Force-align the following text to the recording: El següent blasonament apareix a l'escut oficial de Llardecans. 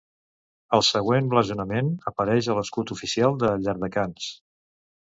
El 0.77 0.83
següent 0.87 1.27
blasonament 1.33 1.93
apareix 2.13 2.51
a 2.55 2.59
l'escut 2.61 2.95
oficial 2.99 3.39
de 3.47 3.57
Llardecans. 3.61 4.33